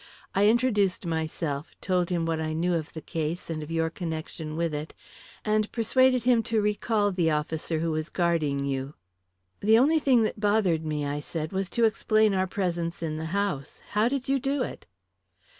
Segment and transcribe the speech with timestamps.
[0.33, 4.55] I introduced myself, told him what I knew of the case and of your connection
[4.55, 4.95] with it,
[5.45, 8.95] and persuaded him to recall the officer who was guarding you."
[9.59, 13.25] "The only thing that bothered me," I said, "was to explain our presence in the
[13.25, 13.83] house.
[13.89, 14.87] How did you do it?"